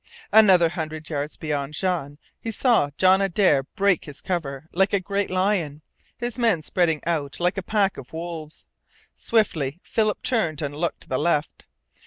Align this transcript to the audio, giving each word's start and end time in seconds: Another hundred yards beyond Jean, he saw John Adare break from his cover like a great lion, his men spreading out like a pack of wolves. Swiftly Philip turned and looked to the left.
Another 0.31 0.69
hundred 0.69 1.07
yards 1.11 1.37
beyond 1.37 1.75
Jean, 1.75 2.17
he 2.39 2.49
saw 2.49 2.89
John 2.97 3.21
Adare 3.21 3.67
break 3.75 4.05
from 4.05 4.09
his 4.13 4.21
cover 4.21 4.67
like 4.71 4.93
a 4.93 4.99
great 4.99 5.29
lion, 5.29 5.83
his 6.17 6.39
men 6.39 6.63
spreading 6.63 7.03
out 7.05 7.39
like 7.39 7.55
a 7.59 7.61
pack 7.61 7.97
of 7.97 8.11
wolves. 8.11 8.65
Swiftly 9.13 9.79
Philip 9.83 10.23
turned 10.23 10.63
and 10.63 10.75
looked 10.75 11.01
to 11.01 11.07
the 11.07 11.19
left. 11.19 11.65